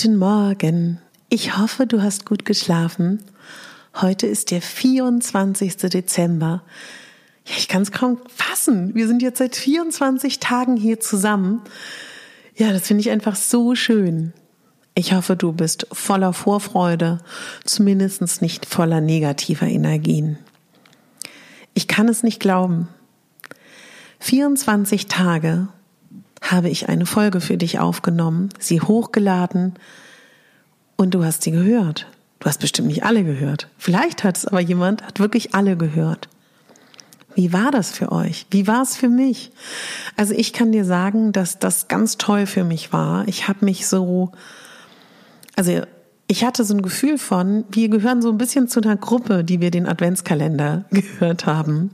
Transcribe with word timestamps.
Guten 0.00 0.16
Morgen. 0.16 1.00
Ich 1.28 1.58
hoffe, 1.58 1.84
du 1.84 2.00
hast 2.00 2.24
gut 2.24 2.44
geschlafen. 2.44 3.20
Heute 3.96 4.28
ist 4.28 4.52
der 4.52 4.62
24. 4.62 5.74
Dezember. 5.76 6.62
Ja, 7.44 7.54
ich 7.56 7.66
kann 7.66 7.82
es 7.82 7.90
kaum 7.90 8.20
fassen. 8.32 8.94
Wir 8.94 9.08
sind 9.08 9.22
jetzt 9.22 9.38
seit 9.38 9.56
24 9.56 10.38
Tagen 10.38 10.76
hier 10.76 11.00
zusammen. 11.00 11.62
Ja, 12.54 12.72
das 12.72 12.86
finde 12.86 13.00
ich 13.00 13.10
einfach 13.10 13.34
so 13.34 13.74
schön. 13.74 14.32
Ich 14.94 15.14
hoffe, 15.14 15.34
du 15.34 15.52
bist 15.52 15.88
voller 15.90 16.32
Vorfreude, 16.32 17.18
zumindest 17.64 18.40
nicht 18.40 18.66
voller 18.66 19.00
negativer 19.00 19.66
Energien. 19.66 20.38
Ich 21.74 21.88
kann 21.88 22.06
es 22.06 22.22
nicht 22.22 22.38
glauben. 22.38 22.86
24 24.20 25.06
Tage 25.06 25.66
habe 26.50 26.68
ich 26.68 26.88
eine 26.88 27.06
Folge 27.06 27.40
für 27.40 27.56
dich 27.56 27.78
aufgenommen, 27.78 28.50
sie 28.58 28.80
hochgeladen 28.80 29.74
und 30.96 31.14
du 31.14 31.24
hast 31.24 31.42
sie 31.42 31.50
gehört. 31.50 32.06
Du 32.40 32.46
hast 32.46 32.60
bestimmt 32.60 32.88
nicht 32.88 33.04
alle 33.04 33.24
gehört. 33.24 33.68
Vielleicht 33.78 34.22
hat 34.22 34.36
es 34.36 34.46
aber 34.46 34.60
jemand, 34.60 35.02
hat 35.02 35.18
wirklich 35.18 35.54
alle 35.54 35.76
gehört. 35.76 36.28
Wie 37.34 37.52
war 37.52 37.70
das 37.70 37.90
für 37.90 38.10
euch? 38.10 38.46
Wie 38.50 38.66
war 38.66 38.82
es 38.82 38.96
für 38.96 39.08
mich? 39.08 39.52
Also 40.16 40.34
ich 40.34 40.52
kann 40.52 40.72
dir 40.72 40.84
sagen, 40.84 41.32
dass 41.32 41.58
das 41.58 41.88
ganz 41.88 42.16
toll 42.16 42.46
für 42.46 42.64
mich 42.64 42.92
war. 42.92 43.26
Ich 43.28 43.48
habe 43.48 43.64
mich 43.64 43.86
so, 43.86 44.32
also 45.54 45.82
ich 46.26 46.44
hatte 46.44 46.64
so 46.64 46.74
ein 46.74 46.82
Gefühl 46.82 47.16
von, 47.16 47.64
wir 47.70 47.88
gehören 47.88 48.22
so 48.22 48.30
ein 48.30 48.38
bisschen 48.38 48.68
zu 48.68 48.80
einer 48.80 48.96
Gruppe, 48.96 49.44
die 49.44 49.60
wir 49.60 49.70
den 49.70 49.86
Adventskalender 49.86 50.84
gehört 50.90 51.46
haben. 51.46 51.90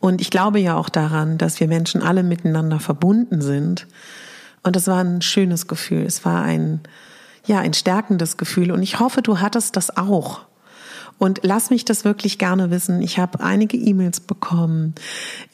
Und 0.00 0.20
ich 0.20 0.30
glaube 0.30 0.58
ja 0.58 0.76
auch 0.76 0.88
daran, 0.88 1.38
dass 1.38 1.58
wir 1.60 1.68
Menschen 1.68 2.02
alle 2.02 2.22
miteinander 2.22 2.80
verbunden 2.80 3.40
sind. 3.40 3.86
Und 4.62 4.76
das 4.76 4.86
war 4.86 5.02
ein 5.02 5.22
schönes 5.22 5.68
Gefühl. 5.68 6.04
Es 6.04 6.24
war 6.24 6.42
ein, 6.42 6.80
ja, 7.46 7.58
ein 7.60 7.74
stärkendes 7.74 8.36
Gefühl. 8.36 8.70
Und 8.70 8.82
ich 8.82 9.00
hoffe, 9.00 9.22
du 9.22 9.40
hattest 9.40 9.76
das 9.76 9.96
auch. 9.96 10.46
Und 11.18 11.40
lass 11.42 11.70
mich 11.70 11.84
das 11.84 12.04
wirklich 12.04 12.38
gerne 12.38 12.70
wissen. 12.70 13.00
Ich 13.00 13.18
habe 13.18 13.40
einige 13.40 13.76
E-Mails 13.76 14.20
bekommen. 14.20 14.94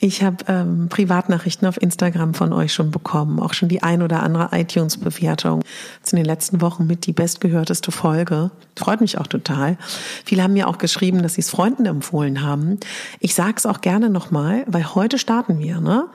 Ich 0.00 0.22
habe 0.22 0.44
ähm, 0.48 0.88
Privatnachrichten 0.88 1.68
auf 1.68 1.80
Instagram 1.80 2.34
von 2.34 2.52
euch 2.52 2.72
schon 2.72 2.90
bekommen. 2.90 3.38
Auch 3.38 3.54
schon 3.54 3.68
die 3.68 3.82
ein 3.82 4.02
oder 4.02 4.22
andere 4.22 4.48
iTunes-Bewertung. 4.52 5.62
Das 6.00 6.12
in 6.12 6.16
den 6.16 6.26
letzten 6.26 6.60
Wochen 6.60 6.86
mit 6.86 7.06
die 7.06 7.12
bestgehörteste 7.12 7.92
Folge. 7.92 8.50
Freut 8.76 9.00
mich 9.00 9.18
auch 9.18 9.28
total. 9.28 9.76
Viele 10.24 10.42
haben 10.42 10.54
mir 10.54 10.66
auch 10.66 10.78
geschrieben, 10.78 11.22
dass 11.22 11.34
sie 11.34 11.42
es 11.42 11.50
Freunden 11.50 11.86
empfohlen 11.86 12.42
haben. 12.42 12.78
Ich 13.20 13.34
sage 13.34 13.54
es 13.56 13.66
auch 13.66 13.80
gerne 13.80 14.10
nochmal, 14.10 14.64
weil 14.66 14.94
heute 14.94 15.18
starten 15.18 15.60
wir. 15.60 15.80
Ne? 15.80 16.06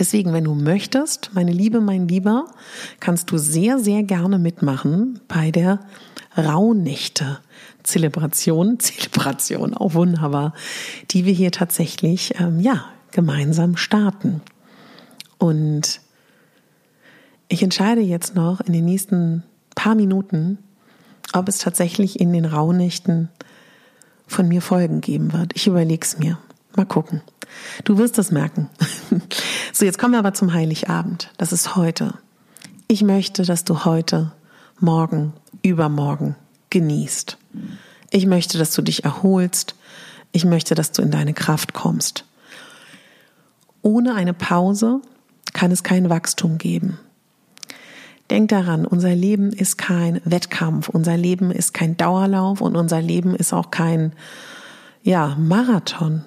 Deswegen, 0.00 0.32
wenn 0.32 0.44
du 0.44 0.54
möchtest, 0.54 1.30
meine 1.34 1.52
Liebe, 1.52 1.82
mein 1.82 2.08
Lieber, 2.08 2.46
kannst 3.00 3.30
du 3.30 3.36
sehr, 3.36 3.78
sehr 3.78 4.02
gerne 4.02 4.38
mitmachen 4.38 5.20
bei 5.28 5.50
der 5.50 5.80
Rauhnächte. 6.38 7.38
Zelebration, 7.82 8.78
Zelebration, 8.80 9.74
auch 9.74 9.92
wunderbar, 9.92 10.54
die 11.10 11.26
wir 11.26 11.34
hier 11.34 11.52
tatsächlich, 11.52 12.32
ähm, 12.40 12.60
ja, 12.60 12.86
gemeinsam 13.10 13.76
starten. 13.76 14.40
Und 15.36 16.00
ich 17.48 17.62
entscheide 17.62 18.00
jetzt 18.00 18.34
noch 18.34 18.62
in 18.62 18.72
den 18.72 18.86
nächsten 18.86 19.42
paar 19.74 19.94
Minuten, 19.94 20.56
ob 21.34 21.46
es 21.46 21.58
tatsächlich 21.58 22.20
in 22.20 22.32
den 22.32 22.46
Rauhnächten 22.46 23.28
von 24.26 24.48
mir 24.48 24.62
Folgen 24.62 25.02
geben 25.02 25.34
wird. 25.34 25.52
Ich 25.56 25.66
überlege 25.66 26.06
es 26.06 26.18
mir. 26.18 26.38
Mal 26.76 26.86
gucken. 26.86 27.22
Du 27.84 27.98
wirst 27.98 28.18
es 28.18 28.30
merken. 28.30 28.70
so, 29.72 29.84
jetzt 29.84 29.98
kommen 29.98 30.12
wir 30.12 30.18
aber 30.18 30.34
zum 30.34 30.52
Heiligabend. 30.52 31.30
Das 31.36 31.52
ist 31.52 31.76
heute. 31.76 32.14
Ich 32.86 33.02
möchte, 33.02 33.44
dass 33.44 33.64
du 33.64 33.84
heute, 33.84 34.32
morgen, 34.78 35.32
übermorgen 35.62 36.36
genießt. 36.70 37.38
Ich 38.10 38.26
möchte, 38.26 38.58
dass 38.58 38.72
du 38.72 38.82
dich 38.82 39.04
erholst. 39.04 39.74
Ich 40.32 40.44
möchte, 40.44 40.74
dass 40.74 40.92
du 40.92 41.02
in 41.02 41.10
deine 41.10 41.34
Kraft 41.34 41.72
kommst. 41.72 42.24
Ohne 43.82 44.14
eine 44.14 44.34
Pause 44.34 45.00
kann 45.52 45.70
es 45.70 45.82
kein 45.82 46.10
Wachstum 46.10 46.58
geben. 46.58 46.98
Denk 48.30 48.50
daran, 48.50 48.86
unser 48.86 49.14
Leben 49.14 49.52
ist 49.52 49.76
kein 49.76 50.20
Wettkampf, 50.24 50.88
unser 50.88 51.16
Leben 51.16 51.50
ist 51.50 51.74
kein 51.74 51.96
Dauerlauf 51.96 52.60
und 52.60 52.76
unser 52.76 53.02
Leben 53.02 53.34
ist 53.34 53.52
auch 53.52 53.72
kein 53.72 54.12
ja, 55.02 55.34
Marathon. 55.36 56.24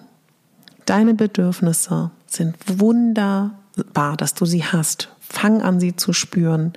Deine 0.86 1.14
Bedürfnisse 1.14 2.12
sind 2.28 2.56
wunderbar, 2.68 4.18
dass 4.18 4.34
du 4.34 4.46
sie 4.46 4.64
hast. 4.64 5.10
Fang 5.20 5.62
an, 5.62 5.80
sie 5.80 5.96
zu 5.96 6.14
spüren 6.14 6.74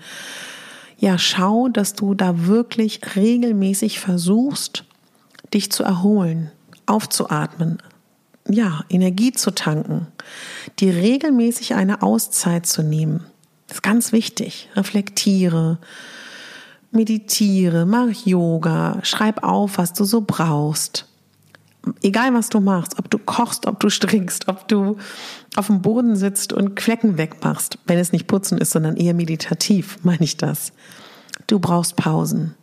ja, 0.98 1.18
schau, 1.18 1.68
dass 1.68 1.94
du 1.94 2.14
da 2.14 2.46
wirklich 2.46 3.00
regelmäßig 3.16 4.00
versuchst, 4.00 4.84
dich 5.52 5.70
zu 5.70 5.82
erholen, 5.82 6.50
aufzuatmen, 6.86 7.78
ja, 8.48 8.84
Energie 8.88 9.32
zu 9.32 9.50
tanken, 9.50 10.06
dir 10.78 10.94
regelmäßig 10.94 11.74
eine 11.74 12.02
Auszeit 12.02 12.66
zu 12.66 12.82
nehmen. 12.82 13.24
Das 13.66 13.78
ist 13.78 13.82
ganz 13.82 14.12
wichtig. 14.12 14.70
Reflektiere, 14.74 15.78
meditiere, 16.92 17.84
mach 17.84 18.10
Yoga, 18.24 19.00
schreib 19.02 19.42
auf, 19.42 19.78
was 19.78 19.92
du 19.92 20.04
so 20.04 20.22
brauchst 20.26 21.06
egal 22.02 22.34
was 22.34 22.48
du 22.48 22.60
machst, 22.60 22.98
ob 22.98 23.10
du 23.10 23.18
kochst, 23.18 23.66
ob 23.66 23.80
du 23.80 23.88
strickst, 23.88 24.48
ob 24.48 24.68
du 24.68 24.96
auf 25.56 25.66
dem 25.66 25.82
Boden 25.82 26.16
sitzt 26.16 26.52
und 26.52 26.80
Flecken 26.80 27.18
wegmachst, 27.18 27.78
wenn 27.86 27.98
es 27.98 28.12
nicht 28.12 28.26
putzen 28.26 28.58
ist, 28.58 28.72
sondern 28.72 28.96
eher 28.96 29.14
meditativ, 29.14 29.98
meine 30.02 30.24
ich 30.24 30.36
das. 30.36 30.72
Du 31.46 31.58
brauchst 31.58 31.96
Pausen. 31.96 32.54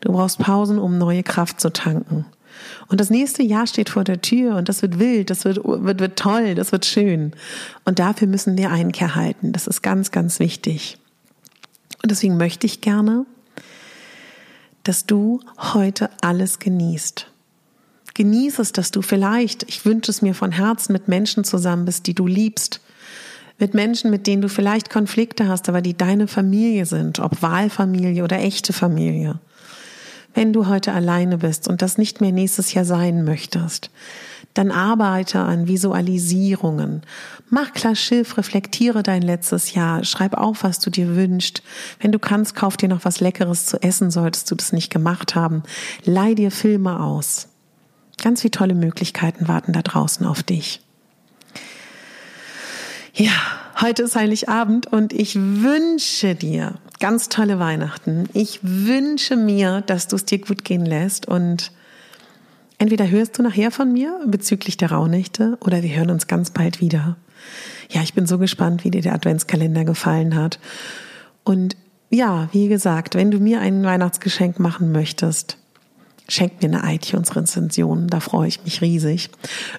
Du 0.00 0.12
brauchst 0.12 0.38
Pausen, 0.38 0.78
um 0.78 0.98
neue 0.98 1.22
Kraft 1.22 1.60
zu 1.60 1.72
tanken. 1.72 2.24
Und 2.88 3.00
das 3.00 3.10
nächste 3.10 3.42
Jahr 3.42 3.66
steht 3.66 3.90
vor 3.90 4.04
der 4.04 4.20
Tür 4.20 4.56
und 4.56 4.68
das 4.68 4.82
wird 4.82 4.98
wild, 4.98 5.30
das 5.30 5.44
wird, 5.44 5.60
wird, 5.64 6.00
wird 6.00 6.18
toll, 6.18 6.54
das 6.54 6.72
wird 6.72 6.86
schön. 6.86 7.32
Und 7.84 7.98
dafür 7.98 8.26
müssen 8.26 8.58
wir 8.58 8.70
Einkehr 8.70 9.14
halten. 9.14 9.52
Das 9.52 9.66
ist 9.66 9.82
ganz, 9.82 10.10
ganz 10.10 10.40
wichtig. 10.40 10.98
Und 12.02 12.10
deswegen 12.10 12.36
möchte 12.36 12.66
ich 12.66 12.80
gerne, 12.80 13.26
dass 14.82 15.06
du 15.06 15.40
heute 15.58 16.10
alles 16.20 16.58
genießt. 16.58 17.30
Genieß 18.18 18.58
es, 18.58 18.72
dass 18.72 18.90
du 18.90 19.00
vielleicht, 19.00 19.62
ich 19.68 19.84
wünsche 19.84 20.10
es 20.10 20.22
mir 20.22 20.34
von 20.34 20.50
Herzen, 20.50 20.92
mit 20.92 21.06
Menschen 21.06 21.44
zusammen 21.44 21.84
bist, 21.84 22.08
die 22.08 22.14
du 22.14 22.26
liebst. 22.26 22.80
Mit 23.60 23.74
Menschen, 23.74 24.10
mit 24.10 24.26
denen 24.26 24.42
du 24.42 24.48
vielleicht 24.48 24.90
Konflikte 24.90 25.46
hast, 25.46 25.68
aber 25.68 25.82
die 25.82 25.96
deine 25.96 26.26
Familie 26.26 26.84
sind, 26.84 27.20
ob 27.20 27.42
Wahlfamilie 27.42 28.24
oder 28.24 28.40
echte 28.40 28.72
Familie. 28.72 29.38
Wenn 30.34 30.52
du 30.52 30.66
heute 30.66 30.94
alleine 30.94 31.38
bist 31.38 31.68
und 31.68 31.80
das 31.80 31.96
nicht 31.96 32.20
mehr 32.20 32.32
nächstes 32.32 32.74
Jahr 32.74 32.84
sein 32.84 33.22
möchtest, 33.22 33.92
dann 34.52 34.72
arbeite 34.72 35.38
an 35.38 35.68
Visualisierungen. 35.68 37.02
Mach 37.50 37.72
klar 37.72 37.94
Schiff, 37.94 38.36
reflektiere 38.36 39.04
dein 39.04 39.22
letztes 39.22 39.74
Jahr, 39.74 40.02
schreib 40.02 40.34
auf, 40.34 40.64
was 40.64 40.80
du 40.80 40.90
dir 40.90 41.14
wünschst. 41.14 41.62
Wenn 42.00 42.10
du 42.10 42.18
kannst, 42.18 42.56
kauf 42.56 42.76
dir 42.76 42.88
noch 42.88 43.04
was 43.04 43.20
Leckeres 43.20 43.66
zu 43.66 43.80
essen, 43.80 44.10
solltest 44.10 44.50
du 44.50 44.56
das 44.56 44.72
nicht 44.72 44.90
gemacht 44.90 45.36
haben. 45.36 45.62
Leih 46.04 46.34
dir 46.34 46.50
Filme 46.50 46.98
aus. 46.98 47.46
Ganz 48.22 48.42
viele 48.42 48.50
tolle 48.50 48.74
Möglichkeiten 48.74 49.48
warten 49.48 49.72
da 49.72 49.82
draußen 49.82 50.26
auf 50.26 50.42
dich. 50.42 50.80
Ja, 53.14 53.32
heute 53.80 54.04
ist 54.04 54.16
Heiligabend 54.16 54.86
und 54.86 55.12
ich 55.12 55.36
wünsche 55.36 56.34
dir 56.34 56.74
ganz 57.00 57.28
tolle 57.28 57.58
Weihnachten. 57.58 58.28
Ich 58.32 58.60
wünsche 58.62 59.36
mir, 59.36 59.80
dass 59.82 60.08
du 60.08 60.16
es 60.16 60.24
dir 60.24 60.38
gut 60.38 60.64
gehen 60.64 60.84
lässt 60.84 61.26
und 61.26 61.72
entweder 62.78 63.08
hörst 63.08 63.38
du 63.38 63.42
nachher 63.42 63.70
von 63.70 63.92
mir 63.92 64.20
bezüglich 64.26 64.76
der 64.76 64.92
Rauhnächte 64.92 65.58
oder 65.60 65.82
wir 65.82 65.96
hören 65.96 66.10
uns 66.10 66.26
ganz 66.26 66.50
bald 66.50 66.80
wieder. 66.80 67.16
Ja, 67.90 68.02
ich 68.02 68.14
bin 68.14 68.26
so 68.26 68.38
gespannt, 68.38 68.84
wie 68.84 68.90
dir 68.90 69.02
der 69.02 69.14
Adventskalender 69.14 69.84
gefallen 69.84 70.34
hat. 70.36 70.58
Und 71.44 71.76
ja, 72.10 72.48
wie 72.52 72.68
gesagt, 72.68 73.14
wenn 73.14 73.30
du 73.30 73.38
mir 73.38 73.60
ein 73.60 73.84
Weihnachtsgeschenk 73.84 74.58
machen 74.58 74.92
möchtest, 74.92 75.56
Schenkt 76.30 76.62
mir 76.62 76.68
eine 76.68 76.94
iTunes-Rezension, 76.94 78.08
da 78.08 78.20
freue 78.20 78.48
ich 78.48 78.62
mich 78.62 78.82
riesig. 78.82 79.30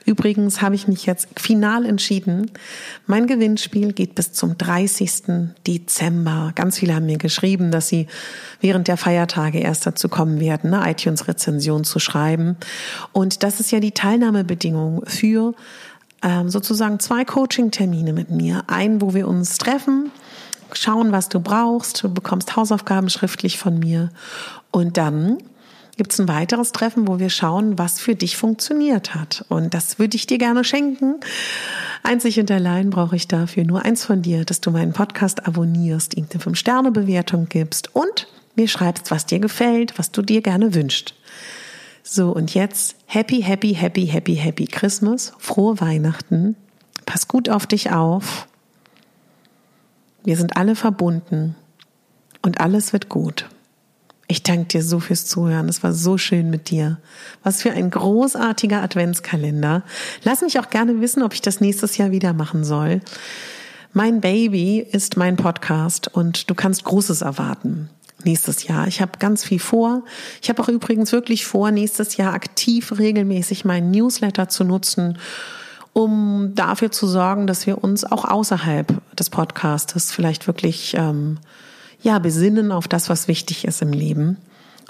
Übrigens 0.05 0.63
habe 0.63 0.73
ich 0.73 0.87
mich 0.87 1.05
jetzt 1.05 1.27
final 1.39 1.85
entschieden. 1.85 2.49
Mein 3.05 3.27
Gewinnspiel 3.27 3.93
geht 3.93 4.15
bis 4.15 4.33
zum 4.33 4.57
30. 4.57 5.53
Dezember. 5.67 6.51
Ganz 6.55 6.79
viele 6.79 6.95
haben 6.95 7.05
mir 7.05 7.19
geschrieben, 7.19 7.69
dass 7.69 7.87
sie 7.87 8.07
während 8.61 8.87
der 8.87 8.97
Feiertage 8.97 9.59
erst 9.59 9.85
dazu 9.85 10.09
kommen 10.09 10.39
werden, 10.39 10.73
eine 10.73 10.91
iTunes-Rezension 10.91 11.83
zu 11.83 11.99
schreiben. 11.99 12.57
Und 13.11 13.43
das 13.43 13.59
ist 13.59 13.71
ja 13.71 13.79
die 13.79 13.91
Teilnahmebedingung 13.91 15.03
für 15.05 15.53
ähm, 16.23 16.49
sozusagen 16.49 16.99
zwei 16.99 17.25
Coaching-Termine 17.25 18.11
mit 18.11 18.31
mir. 18.31 18.63
Einen, 18.65 19.01
wo 19.01 19.13
wir 19.13 19.27
uns 19.27 19.59
treffen, 19.59 20.11
schauen, 20.73 21.11
was 21.11 21.29
du 21.29 21.41
brauchst. 21.41 22.03
Du 22.03 22.11
bekommst 22.11 22.55
Hausaufgaben 22.55 23.11
schriftlich 23.11 23.59
von 23.59 23.77
mir. 23.77 24.09
Und 24.71 24.97
dann 24.97 25.37
gibt 25.99 26.13
es 26.13 26.19
ein 26.21 26.29
weiteres 26.29 26.71
Treffen, 26.71 27.09
wo 27.09 27.19
wir 27.19 27.29
schauen, 27.29 27.77
was 27.77 27.99
für 27.99 28.15
dich 28.15 28.37
funktioniert 28.37 29.15
hat. 29.15 29.43
Und 29.49 29.73
das 29.73 29.99
würde 29.99 30.15
ich 30.15 30.27
dir 30.27 30.37
gerne 30.37 30.63
schenken. 30.63 31.15
Einzig 32.03 32.39
und 32.39 32.49
allein 32.49 32.89
brauche 32.89 33.17
ich 33.17 33.27
dafür 33.27 33.65
nur 33.65 33.83
eins 33.83 34.05
von 34.05 34.21
dir, 34.21 34.45
dass 34.45 34.61
du 34.61 34.71
meinen 34.71 34.93
Podcast 34.93 35.45
abonnierst, 35.45 36.15
ihm 36.15 36.25
eine 36.31 36.41
5-Sterne-Bewertung 36.41 37.49
gibst 37.49 37.93
und 37.93 38.27
mir 38.55 38.69
schreibst, 38.69 39.11
was 39.11 39.25
dir 39.25 39.39
gefällt, 39.39 39.99
was 39.99 40.11
du 40.11 40.21
dir 40.21 40.41
gerne 40.41 40.73
wünschst. 40.73 41.15
So, 42.01 42.31
und 42.31 42.53
jetzt 42.53 42.95
happy, 43.05 43.41
happy, 43.41 43.73
happy, 43.73 44.05
happy, 44.05 44.35
happy 44.35 44.67
Christmas, 44.67 45.33
frohe 45.37 45.81
Weihnachten. 45.81 46.55
Pass 47.05 47.27
gut 47.27 47.49
auf 47.49 47.67
dich 47.67 47.91
auf. 47.91 48.47
Wir 50.23 50.37
sind 50.37 50.55
alle 50.55 50.75
verbunden 50.75 51.57
und 52.41 52.61
alles 52.61 52.93
wird 52.93 53.09
gut. 53.09 53.49
Ich 54.31 54.43
danke 54.43 54.65
dir 54.65 54.83
so 54.83 54.99
fürs 54.99 55.25
Zuhören. 55.25 55.67
Es 55.69 55.81
war 55.81 55.91
so 55.91 56.19
schön 56.19 56.51
mit 56.51 56.69
dir. 56.69 56.99
Was 57.43 57.63
für 57.63 57.71
ein 57.71 57.89
großartiger 57.89 58.79
Adventskalender. 58.83 59.81
Lass 60.23 60.41
mich 60.41 60.59
auch 60.59 60.69
gerne 60.69 61.01
wissen, 61.01 61.23
ob 61.23 61.33
ich 61.33 61.41
das 61.41 61.61
nächstes 61.61 61.97
Jahr 61.97 62.11
wieder 62.11 62.33
machen 62.33 62.63
soll. 62.63 63.01
Mein 63.91 64.21
Baby 64.21 64.85
ist 64.91 65.17
mein 65.17 65.35
Podcast 65.35 66.13
und 66.13 66.47
du 66.47 66.53
kannst 66.53 66.83
Großes 66.83 67.23
erwarten 67.23 67.89
nächstes 68.23 68.67
Jahr. 68.67 68.87
Ich 68.87 69.01
habe 69.01 69.13
ganz 69.17 69.43
viel 69.43 69.57
vor. 69.57 70.03
Ich 70.43 70.49
habe 70.49 70.61
auch 70.61 70.69
übrigens 70.69 71.11
wirklich 71.11 71.47
vor, 71.47 71.71
nächstes 71.71 72.17
Jahr 72.17 72.33
aktiv 72.33 72.99
regelmäßig 72.99 73.65
meinen 73.65 73.89
Newsletter 73.89 74.47
zu 74.47 74.63
nutzen, 74.63 75.17
um 75.93 76.51
dafür 76.53 76.91
zu 76.91 77.07
sorgen, 77.07 77.47
dass 77.47 77.65
wir 77.65 77.83
uns 77.83 78.03
auch 78.03 78.25
außerhalb 78.25 79.01
des 79.15 79.31
Podcastes 79.31 80.11
vielleicht 80.11 80.45
wirklich 80.45 80.93
ähm, 80.95 81.39
ja, 82.01 82.19
besinnen 82.19 82.71
auf 82.71 82.87
das, 82.87 83.09
was 83.09 83.27
wichtig 83.27 83.65
ist 83.65 83.81
im 83.81 83.91
Leben. 83.91 84.37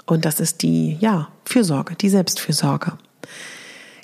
Und 0.06 0.24
das 0.24 0.40
ist 0.40 0.62
die, 0.62 0.96
ja, 1.00 1.28
Fürsorge, 1.44 1.94
die 1.94 2.08
Selbstfürsorge. 2.08 2.92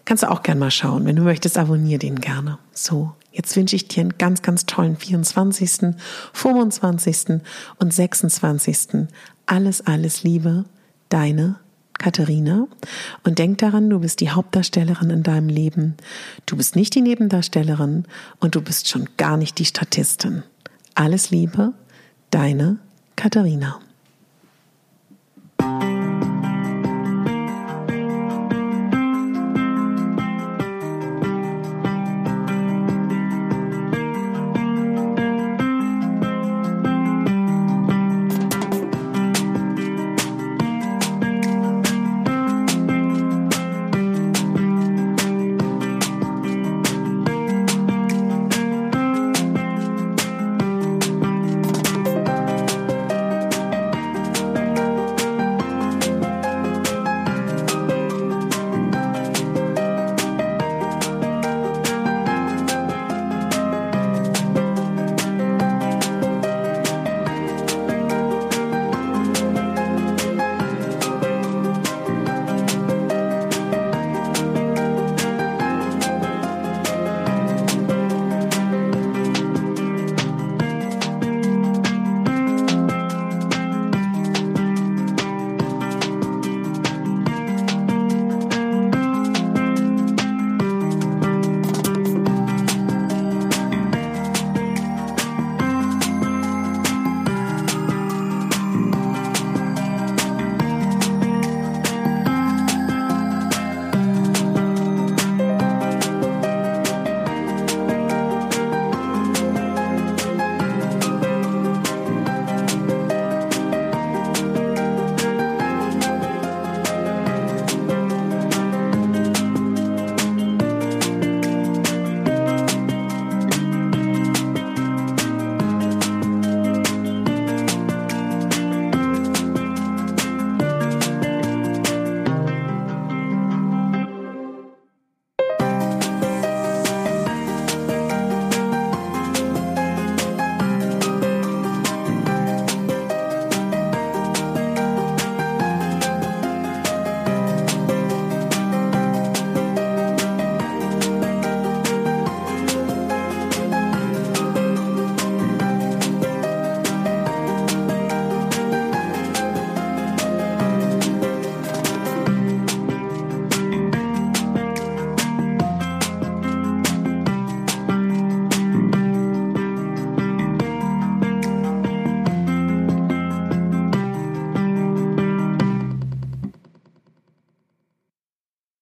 Kannst 0.05 0.23
du 0.23 0.31
auch 0.31 0.43
gern 0.43 0.58
mal 0.58 0.70
schauen. 0.70 1.05
Wenn 1.05 1.17
du 1.17 1.23
möchtest, 1.23 1.58
abonniere 1.58 1.99
den 1.99 2.20
gerne. 2.20 2.58
So, 2.73 3.12
jetzt 3.32 3.56
wünsche 3.56 3.75
ich 3.75 3.88
dir 3.88 4.03
einen 4.03 4.19
ganz, 4.19 4.43
ganz 4.43 4.67
tollen 4.67 4.97
24., 4.97 5.97
25. 6.32 7.41
und 7.79 7.93
26. 7.93 9.09
Alles, 9.47 9.85
alles 9.85 10.23
Liebe. 10.23 10.64
Deine 11.09 11.56
Katharina. 11.99 12.69
Und 13.25 13.38
denk 13.38 13.59
daran, 13.59 13.91
du 13.91 14.00
bist 14.00 14.20
die 14.20 14.31
Hauptdarstellerin 14.31 15.11
in 15.11 15.23
deinem 15.23 15.49
Leben. 15.49 15.97
Du 16.47 16.56
bist 16.56 16.76
nicht 16.76 16.94
die 16.94 17.02
Nebendarstellerin 17.02 18.05
und 18.38 18.55
du 18.55 18.61
bist 18.61 18.88
schon 18.88 19.09
gar 19.17 19.37
nicht 19.37 19.59
die 19.59 19.64
Statistin. 19.64 20.43
Alles 20.94 21.31
Liebe, 21.31 21.73
deine 22.31 22.79
Katharina. 23.26 23.86